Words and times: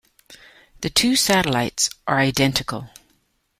The 0.79 0.89
two 0.89 1.15
satellites 1.15 1.91
are 2.07 2.17
identical. 2.17 2.89